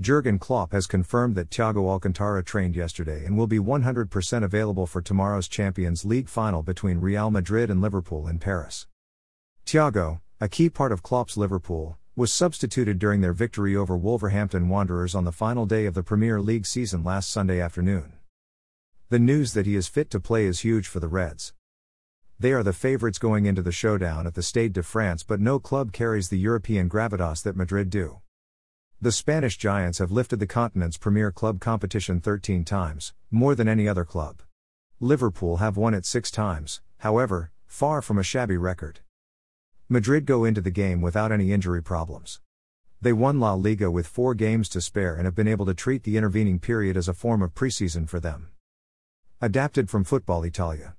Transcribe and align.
Jurgen 0.00 0.38
Klopp 0.38 0.70
has 0.70 0.86
confirmed 0.86 1.34
that 1.34 1.50
Thiago 1.50 1.88
Alcantara 1.88 2.44
trained 2.44 2.76
yesterday 2.76 3.24
and 3.24 3.36
will 3.36 3.48
be 3.48 3.58
100% 3.58 4.44
available 4.44 4.86
for 4.86 5.02
tomorrow's 5.02 5.48
Champions 5.48 6.04
League 6.04 6.28
final 6.28 6.62
between 6.62 7.00
Real 7.00 7.32
Madrid 7.32 7.68
and 7.68 7.82
Liverpool 7.82 8.28
in 8.28 8.38
Paris. 8.38 8.86
Thiago, 9.66 10.20
a 10.40 10.48
key 10.48 10.70
part 10.70 10.92
of 10.92 11.02
Klopp's 11.02 11.36
Liverpool, 11.36 11.98
was 12.14 12.32
substituted 12.32 13.00
during 13.00 13.22
their 13.22 13.32
victory 13.32 13.74
over 13.74 13.96
Wolverhampton 13.96 14.68
Wanderers 14.68 15.16
on 15.16 15.24
the 15.24 15.32
final 15.32 15.66
day 15.66 15.84
of 15.84 15.94
the 15.94 16.04
Premier 16.04 16.40
League 16.40 16.66
season 16.66 17.02
last 17.02 17.28
Sunday 17.28 17.60
afternoon. 17.60 18.12
The 19.08 19.18
news 19.18 19.52
that 19.54 19.66
he 19.66 19.74
is 19.74 19.88
fit 19.88 20.10
to 20.10 20.20
play 20.20 20.46
is 20.46 20.60
huge 20.60 20.86
for 20.86 21.00
the 21.00 21.08
Reds. 21.08 21.54
They 22.38 22.52
are 22.52 22.62
the 22.62 22.72
favourites 22.72 23.18
going 23.18 23.46
into 23.46 23.62
the 23.62 23.72
showdown 23.72 24.28
at 24.28 24.34
the 24.34 24.44
Stade 24.44 24.74
de 24.74 24.84
France, 24.84 25.24
but 25.24 25.40
no 25.40 25.58
club 25.58 25.90
carries 25.90 26.28
the 26.28 26.38
European 26.38 26.88
gravitas 26.88 27.42
that 27.42 27.56
Madrid 27.56 27.90
do. 27.90 28.20
The 29.00 29.12
Spanish 29.12 29.56
Giants 29.56 29.98
have 29.98 30.10
lifted 30.10 30.40
the 30.40 30.46
continent's 30.48 30.96
premier 30.96 31.30
club 31.30 31.60
competition 31.60 32.20
13 32.20 32.64
times, 32.64 33.14
more 33.30 33.54
than 33.54 33.68
any 33.68 33.86
other 33.86 34.04
club. 34.04 34.42
Liverpool 34.98 35.58
have 35.58 35.76
won 35.76 35.94
it 35.94 36.04
six 36.04 36.32
times, 36.32 36.80
however, 36.98 37.52
far 37.64 38.02
from 38.02 38.18
a 38.18 38.24
shabby 38.24 38.56
record. 38.56 38.98
Madrid 39.88 40.26
go 40.26 40.44
into 40.44 40.60
the 40.60 40.72
game 40.72 41.00
without 41.00 41.30
any 41.30 41.52
injury 41.52 41.80
problems. 41.80 42.40
They 43.00 43.12
won 43.12 43.38
La 43.38 43.54
Liga 43.54 43.88
with 43.88 44.08
four 44.08 44.34
games 44.34 44.68
to 44.70 44.80
spare 44.80 45.14
and 45.14 45.26
have 45.26 45.36
been 45.36 45.46
able 45.46 45.66
to 45.66 45.74
treat 45.74 46.02
the 46.02 46.16
intervening 46.16 46.58
period 46.58 46.96
as 46.96 47.06
a 47.06 47.14
form 47.14 47.40
of 47.40 47.54
preseason 47.54 48.08
for 48.08 48.18
them. 48.18 48.48
Adapted 49.40 49.88
from 49.88 50.02
Football 50.02 50.42
Italia. 50.42 50.96